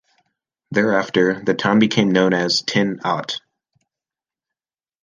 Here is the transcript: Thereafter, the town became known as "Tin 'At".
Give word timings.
Thereafter, 0.71 1.43
the 1.43 1.53
town 1.53 1.77
became 1.77 2.09
known 2.11 2.33
as 2.33 2.63
"Tin 2.63 3.01
'At". 3.05 3.39